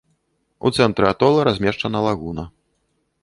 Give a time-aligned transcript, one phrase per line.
[0.69, 2.47] У цэнтры атола размешчана лагуна.